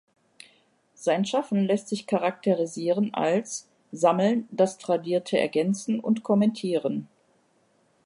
Sein 0.95 1.25
Schaffen 1.25 1.63
lässt 1.67 1.89
sich 1.89 2.07
charakterisieren 2.07 3.13
als: 3.13 3.69
sammeln, 3.91 4.47
das 4.51 4.79
Tradierte 4.79 5.37
ergänzen 5.37 5.99
und 5.99 6.23
kommentieren. 6.23 7.07